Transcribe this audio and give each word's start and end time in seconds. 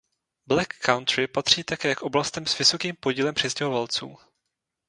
Black 0.47 0.79
Country 0.81 1.27
patří 1.27 1.63
také 1.63 1.95
k 1.95 2.01
oblastem 2.01 2.45
s 2.45 2.57
vysokým 2.57 2.95
podílem 2.95 3.35
přistěhovalců. 3.35 4.17